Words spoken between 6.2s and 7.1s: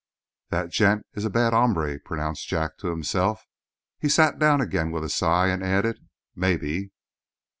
"Maybe."